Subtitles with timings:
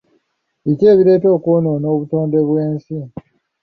[0.65, 2.97] Biki ebireeta okwonoona obutonde bw'ensi?